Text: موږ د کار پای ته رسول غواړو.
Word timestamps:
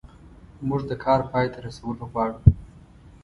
موږ 0.67 0.81
د 0.89 0.93
کار 1.03 1.21
پای 1.31 1.45
ته 1.53 1.59
رسول 1.67 1.97
غواړو. 2.09 2.39